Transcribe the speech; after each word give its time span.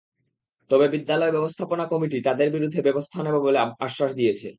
তবে 0.71 0.85
বিদ্যালয় 0.93 1.31
ব্যবস্থাপনা 1.31 1.85
কমিটি 1.91 2.17
তাঁদের 2.27 2.49
বিরুদ্ধে 2.55 2.79
ব্যবস্থা 2.87 3.17
নেবে 3.25 3.39
বলে 3.45 3.57
আশ্বাস 3.85 4.11
দিয়েছে। 4.19 4.47